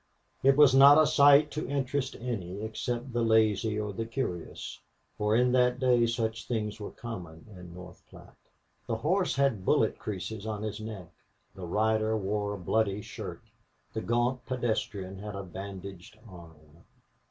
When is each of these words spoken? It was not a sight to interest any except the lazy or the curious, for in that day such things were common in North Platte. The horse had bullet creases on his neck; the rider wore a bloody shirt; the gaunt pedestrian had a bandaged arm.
It 0.41 0.57
was 0.57 0.73
not 0.73 0.97
a 0.97 1.05
sight 1.05 1.51
to 1.51 1.69
interest 1.69 2.15
any 2.19 2.59
except 2.63 3.13
the 3.13 3.21
lazy 3.21 3.79
or 3.79 3.93
the 3.93 4.07
curious, 4.07 4.79
for 5.15 5.35
in 5.35 5.51
that 5.51 5.79
day 5.79 6.07
such 6.07 6.47
things 6.47 6.79
were 6.79 6.89
common 6.89 7.45
in 7.55 7.75
North 7.75 8.01
Platte. 8.09 8.35
The 8.87 8.95
horse 8.95 9.35
had 9.35 9.63
bullet 9.63 9.99
creases 9.99 10.47
on 10.47 10.63
his 10.63 10.79
neck; 10.81 11.11
the 11.53 11.67
rider 11.67 12.17
wore 12.17 12.53
a 12.55 12.59
bloody 12.59 13.03
shirt; 13.03 13.43
the 13.93 14.01
gaunt 14.01 14.43
pedestrian 14.47 15.19
had 15.19 15.35
a 15.35 15.43
bandaged 15.43 16.17
arm. 16.27 16.77